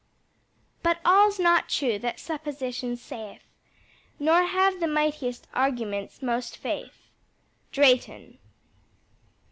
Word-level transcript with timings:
"But 0.81 0.99
all's 1.05 1.37
not 1.37 1.69
true 1.69 1.99
that 1.99 2.19
supposition 2.19 2.97
saith, 2.97 3.43
Nor 4.17 4.45
have 4.45 4.79
the 4.79 4.87
mightiest 4.87 5.45
arguments 5.53 6.23
most 6.23 6.57
faith." 6.57 7.05
DRAYTON. 7.71 8.39